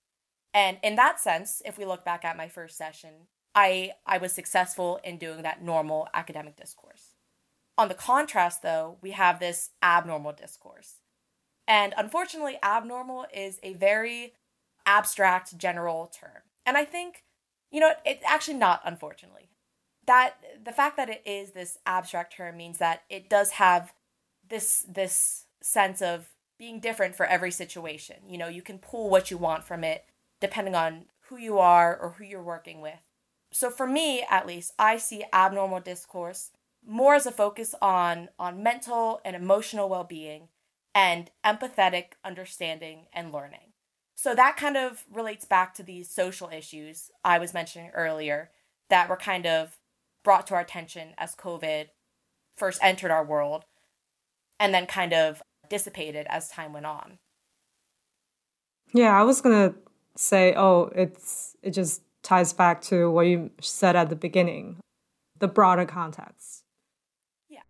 And 0.54 0.78
in 0.84 0.96
that 0.96 1.20
sense, 1.20 1.62
if 1.64 1.78
we 1.78 1.86
look 1.86 2.04
back 2.04 2.26
at 2.26 2.38
my 2.38 2.48
first 2.48 2.78
session, 2.78 3.28
I, 3.56 3.92
I 4.06 4.18
was 4.18 4.32
successful 4.32 5.00
in 5.04 5.18
doing 5.18 5.42
that 5.42 5.64
normal 5.64 6.08
academic 6.14 6.56
discourse. 6.56 7.16
On 7.78 7.88
the 7.88 7.96
contrast, 7.96 8.62
though, 8.62 8.98
we 9.02 9.12
have 9.12 9.40
this 9.40 9.72
abnormal 9.82 10.34
discourse. 10.34 11.00
And 11.68 11.94
unfortunately, 11.98 12.58
abnormal 12.64 13.26
is 13.34 13.60
a 13.64 13.74
very 13.74 14.34
abstract 14.86 15.58
general 15.58 16.08
term. 16.08 16.42
And 16.66 16.78
I 16.78 16.86
think, 16.86 17.24
you 17.72 17.80
know, 17.80 17.94
it's 18.06 18.24
actually 18.28 18.58
not 18.58 18.82
unfortunately. 18.84 19.50
That 20.06 20.36
the 20.64 20.72
fact 20.72 20.98
that 20.98 21.10
it 21.10 21.22
is 21.26 21.52
this 21.52 21.78
abstract 21.86 22.36
term 22.36 22.58
means 22.58 22.80
that 22.80 23.04
it 23.10 23.30
does 23.30 23.52
have 23.52 23.94
this 24.48 24.84
this 24.88 25.46
sense 25.62 26.02
of 26.02 26.30
being 26.58 26.80
different 26.80 27.16
for 27.16 27.26
every 27.26 27.52
situation. 27.52 28.18
You 28.28 28.40
know, 28.40 28.48
you 28.48 28.62
can 28.64 28.80
pull 28.80 29.10
what 29.10 29.30
you 29.30 29.38
want 29.38 29.64
from 29.64 29.84
it 29.84 30.06
depending 30.42 30.74
on 30.74 31.06
who 31.28 31.38
you 31.38 31.60
are 31.60 31.96
or 31.96 32.12
who 32.12 32.24
you're 32.24 32.42
working 32.42 32.82
with. 32.82 33.00
So 33.52 33.70
for 33.70 33.88
me, 33.88 34.24
at 34.30 34.48
least, 34.48 34.74
I 34.78 34.98
see 34.98 35.24
abnormal 35.34 35.80
discourse 35.80 36.52
more 36.86 37.16
as 37.16 37.26
a 37.26 37.32
focus 37.32 37.76
on 37.82 38.30
on 38.40 38.64
mental 38.64 39.22
and 39.26 39.36
emotional 39.36 39.90
well-being 39.90 40.48
and 40.96 41.30
empathetic 41.46 42.14
understanding 42.24 43.08
and 43.14 43.32
learning. 43.34 43.74
So 44.16 44.36
that 44.36 44.58
kind 44.58 44.76
of 44.76 45.06
relates 45.12 45.46
back 45.46 45.74
to 45.76 45.84
these 45.84 46.10
social 46.10 46.50
issues 46.50 47.10
I 47.24 47.40
was 47.40 47.54
mentioning 47.54 47.92
earlier 47.94 48.52
that 48.90 49.08
were 49.08 49.18
kind 49.18 49.46
of 49.46 49.78
brought 50.24 50.48
to 50.48 50.56
our 50.56 50.62
attention 50.62 51.14
as 51.18 51.36
COVID 51.36 51.88
first 52.58 52.80
entered 52.84 53.12
our 53.12 53.24
world 53.24 53.66
and 54.60 54.74
then 54.74 54.86
kind 54.86 55.14
of 55.14 55.42
dissipated 55.70 56.28
as 56.30 56.50
time 56.50 56.74
went 56.74 56.86
on. 56.86 57.20
Yeah, 58.94 59.18
I 59.18 59.24
was 59.24 59.40
going 59.40 59.72
to 59.72 59.78
say, 60.16 60.54
oh, 60.56 60.92
it's 60.96 61.56
it 61.62 61.72
just 61.72 62.02
ties 62.24 62.54
back 62.54 62.82
to 62.84 63.10
what 63.10 63.28
you 63.28 63.52
said 63.62 63.96
at 63.96 64.10
the 64.10 64.16
beginning, 64.16 64.78
the 65.40 65.48
broader 65.48 65.86
context. 65.86 66.64
Yeah. 67.48 67.62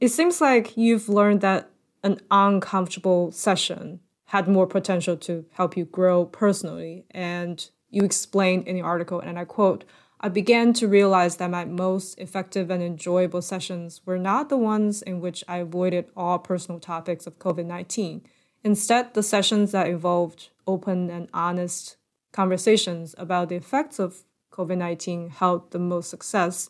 It 0.00 0.08
seems 0.08 0.40
like 0.40 0.76
you've 0.76 1.08
learned 1.08 1.40
that 1.40 1.70
an 2.02 2.20
uncomfortable 2.30 3.32
session 3.32 4.00
had 4.26 4.48
more 4.48 4.66
potential 4.66 5.16
to 5.16 5.44
help 5.52 5.76
you 5.76 5.84
grow 5.84 6.26
personally. 6.26 7.04
And 7.10 7.68
you 7.90 8.02
explained 8.02 8.66
in 8.66 8.76
the 8.76 8.82
article, 8.82 9.20
and 9.20 9.38
I 9.38 9.44
quote, 9.44 9.84
I 10.20 10.28
began 10.28 10.72
to 10.74 10.88
realize 10.88 11.36
that 11.36 11.50
my 11.50 11.64
most 11.64 12.18
effective 12.18 12.70
and 12.70 12.82
enjoyable 12.82 13.42
sessions 13.42 14.00
were 14.06 14.18
not 14.18 14.48
the 14.48 14.56
ones 14.56 15.02
in 15.02 15.20
which 15.20 15.44
I 15.46 15.58
avoided 15.58 16.06
all 16.16 16.38
personal 16.38 16.80
topics 16.80 17.26
of 17.26 17.38
COVID 17.38 17.66
19. 17.66 18.22
Instead, 18.62 19.12
the 19.12 19.22
sessions 19.22 19.72
that 19.72 19.86
involved 19.86 20.48
open 20.66 21.10
and 21.10 21.28
honest 21.34 21.96
conversations 22.34 23.14
about 23.16 23.48
the 23.48 23.54
effects 23.54 23.98
of 23.98 24.24
COVID 24.52 24.76
19 24.76 25.30
held 25.30 25.70
the 25.70 25.78
most 25.78 26.10
success. 26.10 26.68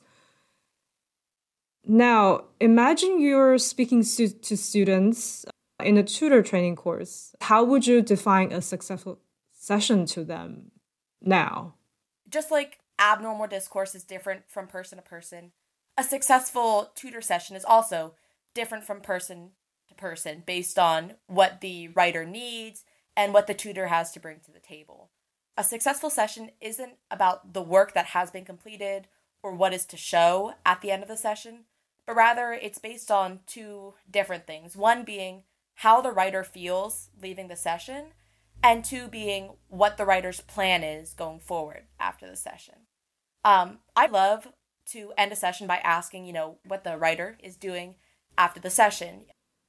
Now, 1.86 2.44
imagine 2.60 3.20
you're 3.20 3.58
speaking 3.58 4.04
to 4.04 4.56
students 4.56 5.44
in 5.82 5.98
a 5.98 6.02
tutor 6.02 6.42
training 6.42 6.76
course. 6.76 7.34
How 7.42 7.64
would 7.64 7.86
you 7.86 8.00
define 8.00 8.52
a 8.52 8.62
successful 8.62 9.18
session 9.52 10.06
to 10.06 10.24
them 10.24 10.70
now? 11.20 11.74
Just 12.28 12.50
like 12.50 12.78
abnormal 12.98 13.48
discourse 13.48 13.94
is 13.94 14.04
different 14.04 14.44
from 14.48 14.66
person 14.66 14.96
to 14.96 15.02
person. 15.02 15.52
A 15.98 16.04
successful 16.04 16.90
tutor 16.94 17.20
session 17.20 17.56
is 17.56 17.64
also 17.64 18.14
different 18.54 18.84
from 18.84 19.00
person 19.00 19.50
to 19.88 19.94
person 19.94 20.42
based 20.46 20.78
on 20.78 21.14
what 21.26 21.60
the 21.60 21.88
writer 21.88 22.24
needs 22.24 22.84
and 23.16 23.32
what 23.32 23.46
the 23.46 23.54
tutor 23.54 23.88
has 23.88 24.10
to 24.12 24.20
bring 24.20 24.40
to 24.40 24.52
the 24.52 24.60
table. 24.60 25.10
A 25.56 25.64
successful 25.64 26.10
session 26.10 26.50
isn't 26.60 26.94
about 27.10 27.52
the 27.52 27.62
work 27.62 27.94
that 27.94 28.06
has 28.06 28.30
been 28.30 28.44
completed 28.44 29.06
or 29.42 29.54
what 29.54 29.72
is 29.72 29.86
to 29.86 29.96
show 29.96 30.54
at 30.66 30.80
the 30.80 30.90
end 30.90 31.02
of 31.02 31.08
the 31.08 31.16
session, 31.16 31.64
but 32.06 32.16
rather 32.16 32.52
it's 32.52 32.78
based 32.78 33.10
on 33.10 33.40
two 33.46 33.94
different 34.10 34.46
things. 34.46 34.76
One 34.76 35.04
being 35.04 35.44
how 35.76 36.00
the 36.00 36.12
writer 36.12 36.42
feels 36.44 37.10
leaving 37.20 37.48
the 37.48 37.56
session, 37.56 38.06
and 38.62 38.84
two 38.84 39.08
being 39.08 39.56
what 39.68 39.96
the 39.96 40.04
writer's 40.04 40.40
plan 40.40 40.82
is 40.82 41.12
going 41.12 41.40
forward 41.40 41.84
after 42.00 42.28
the 42.28 42.36
session. 42.36 42.74
Um, 43.44 43.78
I 43.94 44.06
love 44.06 44.48
to 44.86 45.12
end 45.18 45.32
a 45.32 45.36
session 45.36 45.66
by 45.66 45.78
asking, 45.78 46.24
you 46.24 46.32
know, 46.32 46.58
what 46.66 46.84
the 46.84 46.96
writer 46.96 47.36
is 47.42 47.56
doing 47.56 47.96
after 48.38 48.60
the 48.60 48.70
session 48.70 49.26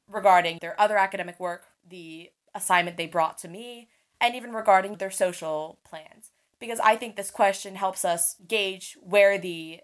regarding 0.07 0.59
their 0.61 0.79
other 0.79 0.97
academic 0.97 1.39
work, 1.39 1.65
the 1.87 2.29
assignment 2.53 2.97
they 2.97 3.07
brought 3.07 3.37
to 3.39 3.47
me, 3.47 3.89
and 4.25 4.35
even 4.35 4.53
regarding 4.53 4.95
their 4.95 5.11
social 5.11 5.77
plans. 5.83 6.31
Because 6.59 6.79
I 6.79 6.95
think 6.95 7.15
this 7.15 7.29
question 7.29 7.75
helps 7.75 8.03
us 8.03 8.35
gauge 8.47 8.97
where 8.99 9.37
the 9.37 9.81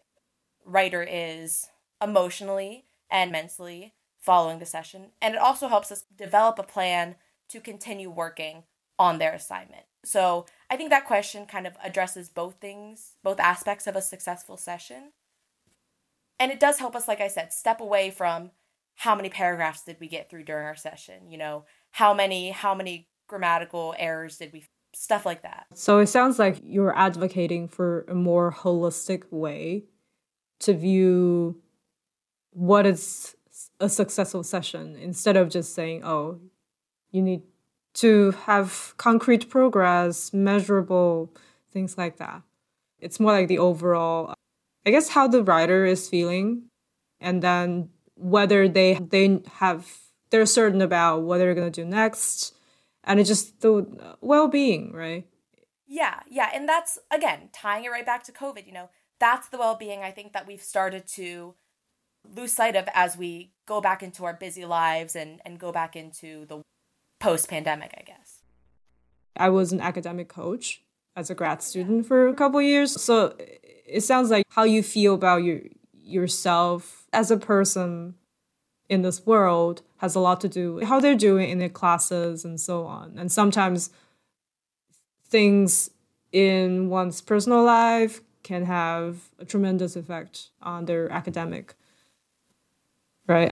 writer 0.66 1.06
is 1.08 1.68
emotionally 2.02 2.86
and 3.08 3.32
mentally 3.32 3.94
following 4.20 4.58
the 4.58 4.66
session. 4.66 5.12
And 5.22 5.36
it 5.36 5.40
also 5.40 5.68
helps 5.68 5.92
us 5.92 6.06
develop 6.16 6.58
a 6.58 6.64
plan 6.64 7.18
to 7.50 7.60
continue 7.60 8.10
working 8.10 8.64
on 8.98 9.20
their 9.20 9.34
assignment. 9.34 9.84
So 10.04 10.48
I 10.72 10.76
think 10.76 10.90
that 10.90 11.06
question 11.06 11.46
kind 11.46 11.68
of 11.68 11.76
addresses 11.84 12.28
both 12.28 12.56
things, 12.56 13.18
both 13.24 13.40
aspects 13.40 13.86
of 13.86 13.96
a 13.96 14.02
successful 14.02 14.58
session. 14.58 15.12
And 16.40 16.52
it 16.52 16.60
does 16.60 16.80
help 16.80 16.96
us, 16.96 17.08
like 17.08 17.22
I 17.22 17.28
said, 17.28 17.54
step 17.54 17.80
away 17.80 18.10
from 18.10 18.50
how 18.96 19.14
many 19.14 19.30
paragraphs 19.30 19.84
did 19.84 19.98
we 20.00 20.08
get 20.08 20.32
through 20.32 20.46
during 20.46 20.66
our 20.66 20.76
session? 20.76 21.30
You 21.30 21.38
know, 21.38 21.66
how 21.92 22.16
many 22.16 22.50
how 22.50 22.74
many 22.74 23.08
grammatical 23.32 23.96
errors 23.98 24.38
did 24.38 24.52
we 24.52 24.66
stuff 24.94 25.26
like 25.26 25.42
that. 25.42 25.66
So 25.74 26.00
it 26.00 26.08
sounds 26.08 26.38
like 26.38 26.60
you're 26.64 26.96
advocating 26.96 27.70
for 27.70 28.04
a 28.10 28.14
more 28.14 28.52
holistic 28.52 29.24
way 29.32 29.86
to 30.60 30.74
view 30.74 31.62
what 32.52 32.86
is 32.86 33.36
a 33.80 33.88
successful 33.88 34.44
session 34.44 34.98
instead 34.98 35.38
of 35.38 35.50
just 35.50 35.74
saying, 35.74 36.04
oh, 36.04 36.42
you 37.12 37.22
need 37.22 37.44
to 37.94 38.32
have 38.46 38.94
concrete 38.98 39.50
progress, 39.50 40.34
measurable 40.34 41.34
things 41.72 41.98
like 41.98 42.18
that. 42.18 42.42
It's 43.00 43.20
more 43.20 43.32
like 43.32 43.48
the 43.48 43.60
overall, 43.60 44.34
I 44.86 44.92
guess, 44.92 45.08
how 45.08 45.30
the 45.30 45.42
writer 45.42 45.86
is 45.86 46.10
feeling, 46.10 46.64
and 47.22 47.42
then 47.42 47.90
whether 48.16 48.68
they 48.68 48.96
they 48.96 49.40
have 49.54 49.88
they're 50.30 50.46
certain 50.46 50.82
about 50.82 51.24
what 51.24 51.38
they're 51.38 51.56
gonna 51.56 51.72
do 51.72 51.86
next, 51.86 52.54
and 53.04 53.20
it's 53.20 53.30
just 53.30 53.62
the 53.62 54.16
well 54.22 54.48
being, 54.48 54.92
right? 54.94 55.28
Yeah, 55.88 56.20
yeah, 56.30 56.50
and 56.54 56.68
that's 56.68 57.00
again 57.12 57.50
tying 57.54 57.86
it 57.86 57.92
right 57.92 58.06
back 58.06 58.24
to 58.24 58.32
COVID. 58.32 58.66
You 58.66 58.74
know, 58.74 58.90
that's 59.20 59.50
the 59.50 59.58
well 59.58 59.76
being 59.76 60.02
I 60.02 60.12
think 60.12 60.34
that 60.34 60.48
we've 60.48 60.62
started 60.62 61.08
to 61.16 61.56
lose 62.36 62.54
sight 62.54 62.76
of 62.76 62.88
as 62.94 63.18
we 63.18 63.52
go 63.66 63.82
back 63.82 64.04
into 64.04 64.26
our 64.26 64.34
busy 64.34 64.66
lives 64.66 65.16
and 65.16 65.42
and 65.46 65.60
go 65.60 65.72
back 65.72 65.96
into 65.96 66.46
the 66.46 66.62
post 67.20 67.50
pandemic, 67.50 67.94
I 67.98 68.04
guess. 68.04 68.42
I 69.36 69.50
was 69.50 69.72
an 69.72 69.82
academic 69.82 70.30
coach 70.30 70.82
as 71.16 71.30
a 71.30 71.36
grad 71.36 71.62
student 71.62 72.06
for 72.06 72.28
a 72.28 72.34
couple 72.34 72.62
years. 72.62 73.02
So 73.02 73.36
it 73.40 74.02
sounds 74.02 74.30
like 74.30 74.46
how 74.50 74.64
you 74.64 74.84
feel 74.84 75.14
about 75.14 75.44
your 75.44 75.62
yourself 75.94 77.06
as 77.14 77.32
a 77.32 77.38
person 77.38 78.16
in 78.92 79.04
this 79.04 79.26
world 79.26 79.82
has 79.98 80.16
a 80.16 80.20
lot 80.20 80.42
to 80.42 80.50
do 80.50 80.74
with 80.76 80.84
how 80.84 81.00
they're 81.00 81.16
doing 81.16 81.50
in 81.50 81.60
their 81.60 81.70
classes 81.70 82.44
and 82.44 82.60
so 82.60 82.86
on. 82.86 83.18
And 83.18 83.32
sometimes 83.32 83.90
things 85.26 85.90
in 86.34 86.90
one's 86.90 87.22
personal 87.22 87.64
life 87.64 88.20
can 88.44 88.66
have 88.66 89.30
a 89.40 89.46
tremendous 89.46 89.96
effect 89.96 90.50
on 90.62 90.86
their 90.86 91.10
academic 91.12 91.76
right 93.28 93.52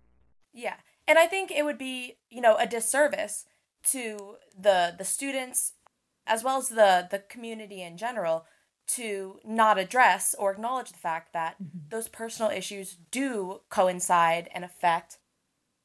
yeah 0.51 0.75
and 1.07 1.19
i 1.19 1.27
think 1.27 1.51
it 1.51 1.63
would 1.63 1.77
be 1.77 2.17
you 2.29 2.41
know 2.41 2.55
a 2.57 2.65
disservice 2.65 3.45
to 3.83 4.35
the 4.57 4.95
the 4.97 5.03
students 5.03 5.73
as 6.25 6.43
well 6.43 6.57
as 6.57 6.69
the 6.69 7.07
the 7.11 7.19
community 7.29 7.83
in 7.83 7.97
general 7.97 8.45
to 8.87 9.39
not 9.45 9.77
address 9.77 10.33
or 10.39 10.51
acknowledge 10.51 10.91
the 10.91 10.97
fact 10.97 11.31
that 11.33 11.55
mm-hmm. 11.61 11.77
those 11.89 12.07
personal 12.07 12.49
issues 12.49 12.97
do 13.11 13.61
coincide 13.69 14.49
and 14.53 14.65
affect 14.65 15.18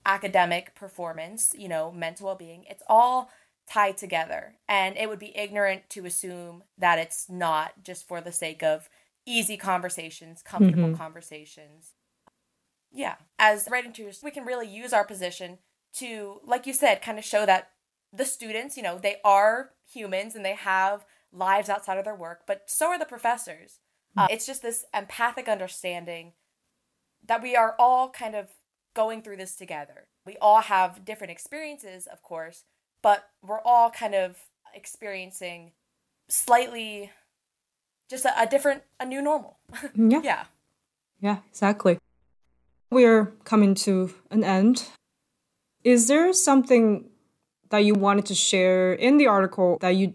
academic 0.07 0.75
performance, 0.75 1.55
you 1.57 1.69
know, 1.69 1.91
mental 1.91 2.27
well-being. 2.27 2.65
It's 2.69 2.83
all 2.89 3.31
tied 3.69 3.97
together 3.97 4.57
and 4.69 4.97
it 4.97 5.09
would 5.09 5.19
be 5.19 5.37
ignorant 5.37 5.89
to 5.91 6.05
assume 6.05 6.63
that 6.77 6.99
it's 6.99 7.29
not 7.31 7.83
just 7.83 8.07
for 8.07 8.21
the 8.21 8.33
sake 8.33 8.63
of 8.63 8.89
easy 9.27 9.57
conversations, 9.57 10.43
comfortable 10.43 10.89
mm-hmm. 10.89 10.97
conversations. 10.97 11.93
Yeah, 12.93 13.17
as 13.39 13.67
writing 13.71 13.93
tutors, 13.93 14.21
we 14.23 14.31
can 14.31 14.45
really 14.45 14.69
use 14.69 14.93
our 14.93 15.05
position 15.05 15.59
to 15.95 16.41
like 16.45 16.67
you 16.67 16.73
said 16.73 17.03
kind 17.03 17.19
of 17.19 17.25
show 17.25 17.47
that 17.47 17.71
the 18.13 18.25
students, 18.25 18.77
you 18.77 18.83
know, 18.83 18.99
they 18.99 19.17
are 19.25 19.71
humans 19.91 20.35
and 20.35 20.45
they 20.45 20.55
have 20.55 21.05
lives 21.33 21.69
outside 21.69 21.99
of 21.99 22.05
their 22.05 22.15
work, 22.15 22.43
but 22.47 22.63
so 22.67 22.89
are 22.89 22.99
the 22.99 23.05
professors. 23.05 23.81
Uh, 24.17 24.29
it's 24.31 24.47
just 24.47 24.63
this 24.63 24.85
empathic 24.95 25.49
understanding 25.49 26.35
that 27.27 27.43
we 27.43 27.57
are 27.57 27.75
all 27.79 28.11
kind 28.11 28.37
of 28.37 28.51
going 28.95 29.23
through 29.23 29.37
this 29.37 29.57
together. 29.57 30.07
We 30.25 30.37
all 30.41 30.63
have 30.63 31.05
different 31.05 31.31
experiences, 31.31 32.07
of 32.07 32.23
course, 32.23 32.65
but 33.03 33.29
we're 33.43 33.61
all 33.61 33.91
kind 33.91 34.15
of 34.15 34.39
experiencing 34.75 35.73
slightly 36.29 37.11
just 38.09 38.25
a, 38.25 38.41
a 38.41 38.47
different, 38.47 38.83
a 38.99 39.05
new 39.05 39.21
normal. 39.21 39.59
Mm, 39.97 40.13
yeah. 40.13 40.21
yeah. 40.25 40.45
Yeah, 41.21 41.37
exactly. 41.49 41.99
We're 42.91 43.27
coming 43.45 43.75
to 43.77 44.15
an 44.31 44.45
end. 44.45 44.89
Is 45.83 46.09
there 46.09 46.33
something 46.33 47.07
that 47.71 47.85
you 47.85 47.95
wanted 47.95 48.27
to 48.27 48.35
share 48.35 48.93
in 48.93 49.17
the 49.17 49.27
article 49.27 49.79
that 49.81 49.97
you 49.97 50.15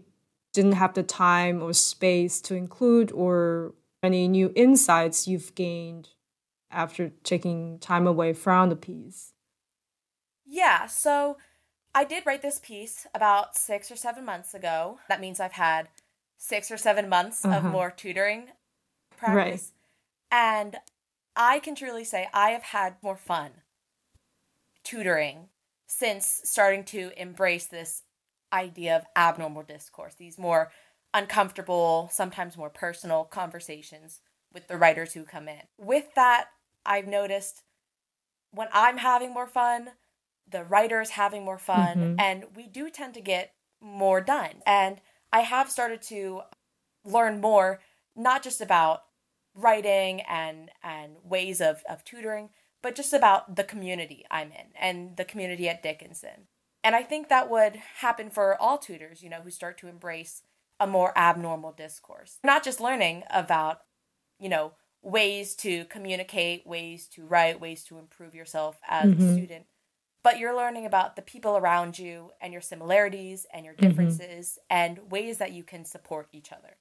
didn't 0.53 0.73
have 0.73 0.93
the 0.93 1.03
time 1.03 1.61
or 1.61 1.73
space 1.73 2.41
to 2.41 2.55
include, 2.55 3.11
or 3.11 3.73
any 4.01 4.27
new 4.27 4.51
insights 4.55 5.27
you've 5.27 5.53
gained 5.55 6.09
after 6.71 7.11
taking 7.23 7.79
time 7.79 8.07
away 8.07 8.33
from 8.33 8.69
the 8.69 8.75
piece? 8.75 9.33
Yeah, 10.45 10.87
so 10.87 11.37
I 11.93 12.03
did 12.03 12.25
write 12.25 12.41
this 12.41 12.59
piece 12.59 13.07
about 13.13 13.55
six 13.55 13.91
or 13.91 13.95
seven 13.95 14.25
months 14.25 14.53
ago. 14.53 14.99
That 15.09 15.21
means 15.21 15.39
I've 15.39 15.53
had 15.53 15.89
six 16.37 16.71
or 16.71 16.77
seven 16.77 17.09
months 17.09 17.43
uh-huh. 17.43 17.57
of 17.57 17.63
more 17.65 17.91
tutoring 17.91 18.47
practice. 19.17 19.71
Right. 20.31 20.39
And 20.39 20.77
I 21.35 21.59
can 21.59 21.75
truly 21.75 22.03
say 22.03 22.27
I 22.33 22.49
have 22.51 22.63
had 22.63 22.95
more 23.01 23.17
fun 23.17 23.51
tutoring 24.83 25.49
since 25.87 26.41
starting 26.43 26.83
to 26.85 27.11
embrace 27.17 27.65
this 27.65 28.03
idea 28.53 28.95
of 28.95 29.05
abnormal 29.15 29.63
discourse, 29.63 30.15
these 30.15 30.37
more 30.37 30.71
uncomfortable, 31.13 32.09
sometimes 32.11 32.57
more 32.57 32.69
personal 32.69 33.23
conversations 33.23 34.21
with 34.53 34.67
the 34.67 34.77
writers 34.77 35.13
who 35.13 35.23
come 35.23 35.47
in. 35.47 35.61
With 35.77 36.13
that, 36.15 36.49
I've 36.85 37.07
noticed 37.07 37.63
when 38.51 38.67
I'm 38.73 38.97
having 38.97 39.33
more 39.33 39.47
fun, 39.47 39.91
the 40.49 40.63
writers 40.63 41.11
having 41.11 41.45
more 41.45 41.59
fun, 41.59 41.97
mm-hmm. 41.97 42.19
and 42.19 42.45
we 42.55 42.67
do 42.67 42.89
tend 42.89 43.13
to 43.13 43.21
get 43.21 43.53
more 43.81 44.21
done. 44.21 44.61
And 44.65 45.01
I 45.31 45.41
have 45.41 45.69
started 45.69 46.01
to 46.03 46.41
learn 47.05 47.39
more, 47.39 47.79
not 48.15 48.43
just 48.43 48.61
about 48.61 49.03
writing 49.55 50.21
and 50.21 50.71
and 50.83 51.17
ways 51.23 51.61
of, 51.61 51.83
of 51.89 52.03
tutoring, 52.03 52.49
but 52.81 52.95
just 52.95 53.13
about 53.13 53.55
the 53.55 53.63
community 53.63 54.25
I'm 54.31 54.51
in 54.51 54.67
and 54.79 55.17
the 55.17 55.25
community 55.25 55.69
at 55.69 55.83
Dickinson. 55.83 56.47
And 56.83 56.95
I 56.95 57.03
think 57.03 57.27
that 57.27 57.49
would 57.49 57.75
happen 57.97 58.29
for 58.29 58.59
all 58.59 58.77
tutors, 58.77 59.21
you 59.21 59.29
know, 59.29 59.41
who 59.41 59.51
start 59.51 59.77
to 59.79 59.87
embrace 59.87 60.43
a 60.79 60.87
more 60.87 61.15
abnormal 61.17 61.73
discourse. 61.73 62.39
Not 62.43 62.63
just 62.63 62.79
learning 62.79 63.23
about, 63.29 63.79
you 64.39 64.47
know, 64.47 64.73
ways 65.01 65.55
to 65.55 65.85
communicate, 65.85 66.67
ways 66.67 67.07
to 67.07 67.25
write, 67.25 67.61
ways 67.61 67.83
to 67.85 67.97
improve 67.97 68.35
yourself 68.35 68.79
as 68.87 69.09
mm-hmm. 69.09 69.29
a 69.29 69.33
student, 69.33 69.65
but 70.23 70.37
you're 70.37 70.55
learning 70.55 70.85
about 70.85 71.15
the 71.15 71.21
people 71.21 71.57
around 71.57 71.97
you 71.97 72.31
and 72.41 72.51
your 72.51 72.61
similarities 72.61 73.45
and 73.53 73.65
your 73.65 73.73
mm-hmm. 73.73 73.87
differences 73.87 74.59
mm-hmm. 74.71 74.77
and 74.77 75.11
ways 75.11 75.37
that 75.37 75.53
you 75.53 75.63
can 75.63 75.85
support 75.85 76.27
each 76.33 76.51
other. 76.51 76.77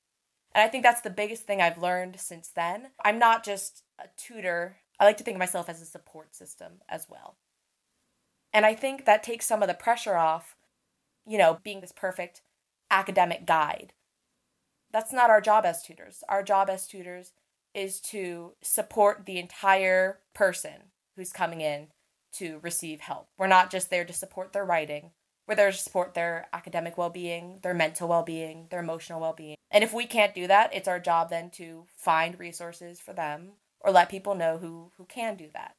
And 0.53 0.63
I 0.63 0.69
think 0.69 0.83
that's 0.83 1.03
the 1.03 1.11
biggest 1.11 1.45
thing 1.45 1.61
I've 1.61 1.81
learned 1.81 2.19
since 2.19 2.49
then. 2.49 2.89
I'm 3.05 3.19
not 3.19 3.45
just 3.45 3.85
a 3.99 4.09
tutor, 4.17 4.79
I 4.99 5.05
like 5.05 5.17
to 5.19 5.25
think 5.25 5.37
of 5.37 5.41
myself 5.41 5.69
as 5.69 5.81
a 5.81 5.87
support 5.87 6.35
system 6.35 6.81
as 6.89 7.07
well. 7.09 7.37
And 8.53 8.67
I 8.67 8.75
think 8.75 9.05
that 9.05 9.23
takes 9.23 9.47
some 9.47 9.63
of 9.63 9.69
the 9.69 9.75
pressure 9.75 10.17
off, 10.17 10.57
you 11.27 11.39
know, 11.39 11.59
being 11.63 11.81
this 11.81 11.93
perfect 11.93 12.43
academic 12.91 13.47
guide. 13.47 13.93
That's 14.91 15.13
not 15.13 15.31
our 15.31 15.41
job 15.41 15.65
as 15.67 15.83
tutors. 15.83 16.25
Our 16.29 16.43
job 16.43 16.71
as 16.71 16.87
tutors 16.87 17.33
is 17.79 18.01
to 18.01 18.55
support 18.61 19.25
the 19.25 19.39
entire 19.39 20.19
person 20.35 20.91
who's 21.17 21.33
coming 21.33 21.61
in 21.61 21.89
to 22.33 22.59
receive 22.63 23.01
help. 23.01 23.29
We're 23.39 23.47
not 23.47 23.71
just 23.71 23.91
there 23.91 24.05
to 24.05 24.13
support 24.13 24.53
their 24.53 24.65
writing, 24.65 25.13
we're 25.47 25.55
there 25.55 25.71
to 25.71 25.77
support 25.77 26.13
their 26.13 26.49
academic 26.53 26.99
well 26.99 27.09
being, 27.09 27.61
their 27.63 27.73
mental 27.73 28.09
well 28.09 28.23
being, 28.23 28.67
their 28.71 28.81
emotional 28.81 29.21
well 29.21 29.33
being. 29.33 29.57
And 29.71 29.83
if 29.83 29.95
we 29.95 30.05
can't 30.05 30.35
do 30.35 30.47
that, 30.47 30.75
it's 30.75 30.89
our 30.89 31.01
job 31.01 31.31
then 31.31 31.51
to 31.53 31.87
find 31.97 32.39
resources 32.39 33.01
for 33.01 33.15
them 33.15 33.53
or 33.81 33.91
let 33.91 34.11
people 34.11 34.35
know 34.35 34.59
who, 34.59 34.91
who 34.99 35.07
can 35.07 35.37
do 35.37 35.49
that. 35.55 35.77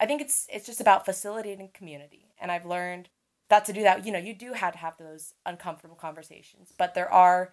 I 0.00 0.06
think 0.06 0.20
it's 0.20 0.46
it's 0.52 0.66
just 0.66 0.80
about 0.80 1.04
facilitating 1.04 1.70
community. 1.72 2.34
And 2.40 2.50
I've 2.50 2.66
learned 2.66 3.08
that 3.48 3.64
to 3.66 3.72
do 3.72 3.82
that, 3.82 4.04
you 4.04 4.12
know, 4.12 4.18
you 4.18 4.34
do 4.34 4.54
have 4.54 4.72
to 4.72 4.78
have 4.78 4.98
those 4.98 5.34
uncomfortable 5.44 5.96
conversations, 5.96 6.72
but 6.76 6.94
there 6.94 7.10
are 7.10 7.52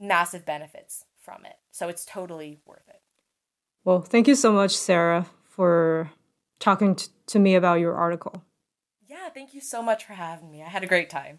massive 0.00 0.46
benefits 0.46 1.04
from 1.20 1.44
it. 1.44 1.56
So 1.70 1.88
it's 1.88 2.04
totally 2.06 2.60
worth 2.64 2.88
it. 2.88 3.02
Well, 3.86 4.00
thank 4.00 4.26
you 4.26 4.34
so 4.34 4.52
much, 4.52 4.76
Sarah, 4.76 5.26
for 5.44 6.10
talking 6.58 6.96
t- 6.96 7.06
to 7.28 7.38
me 7.38 7.54
about 7.54 7.78
your 7.78 7.94
article. 7.94 8.42
Yeah, 9.06 9.28
thank 9.28 9.54
you 9.54 9.60
so 9.60 9.80
much 9.80 10.04
for 10.04 10.14
having 10.14 10.50
me. 10.50 10.60
I 10.60 10.66
had 10.68 10.82
a 10.82 10.88
great 10.88 11.08
time. 11.08 11.38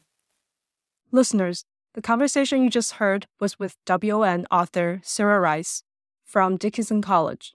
Listeners, 1.12 1.66
the 1.94 2.02
conversation 2.02 2.64
you 2.64 2.70
just 2.70 2.94
heard 2.94 3.28
was 3.42 3.60
with 3.60 3.76
WLN 3.86 4.46
author 4.50 5.02
Sarah 5.04 5.42
Rice 5.42 5.84
from 6.24 6.56
Dickinson 6.56 7.02
College. 7.02 7.54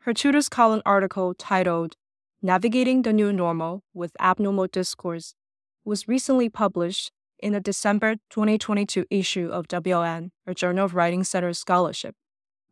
Her 0.00 0.12
Tutors 0.12 0.50
Column 0.50 0.82
article 0.84 1.32
titled 1.32 1.96
Navigating 2.42 3.00
the 3.00 3.14
New 3.14 3.32
Normal 3.32 3.84
with 3.94 4.12
Abnormal 4.20 4.66
Discourse 4.66 5.34
was 5.82 6.08
recently 6.08 6.50
published 6.50 7.10
in 7.38 7.54
the 7.54 7.60
December 7.60 8.16
2022 8.28 9.06
issue 9.08 9.48
of 9.50 9.66
WLN, 9.66 10.28
a 10.46 10.52
Journal 10.52 10.84
of 10.84 10.94
Writing 10.94 11.24
Center 11.24 11.54
Scholarship. 11.54 12.14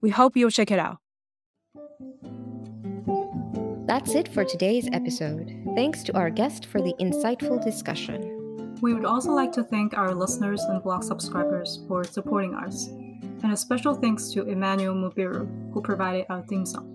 We 0.02 0.11
hope 0.11 0.37
you'll 0.37 0.50
check 0.50 0.70
it 0.70 0.78
out. 0.78 0.98
That's 3.87 4.14
it 4.14 4.28
for 4.28 4.44
today's 4.44 4.88
episode. 4.92 5.50
Thanks 5.74 6.02
to 6.04 6.16
our 6.16 6.30
guest 6.30 6.66
for 6.66 6.80
the 6.82 6.94
insightful 7.00 7.64
discussion. 7.64 8.38
We 8.80 8.94
would 8.94 9.04
also 9.04 9.32
like 9.32 9.50
to 9.52 9.64
thank 9.64 9.96
our 9.96 10.14
listeners 10.14 10.62
and 10.62 10.80
blog 10.82 11.02
subscribers 11.02 11.80
for 11.88 12.04
supporting 12.04 12.54
us. 12.54 12.88
And 13.42 13.52
a 13.52 13.56
special 13.56 13.94
thanks 13.94 14.30
to 14.30 14.42
Emmanuel 14.42 14.94
Mubiru, 14.94 15.72
who 15.72 15.82
provided 15.82 16.26
our 16.28 16.42
theme 16.42 16.66
song. 16.66 16.94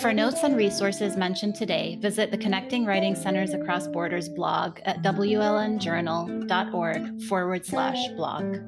For 0.00 0.12
notes 0.12 0.44
and 0.44 0.56
resources 0.56 1.16
mentioned 1.16 1.56
today, 1.56 1.98
visit 2.00 2.30
the 2.30 2.38
Connecting 2.38 2.84
Writing 2.84 3.16
Centers 3.16 3.52
Across 3.52 3.88
Borders 3.88 4.28
blog 4.28 4.78
at 4.84 5.02
wlnjournal.org 5.02 7.22
forward 7.22 7.66
slash 7.66 8.08
blog. 8.10 8.58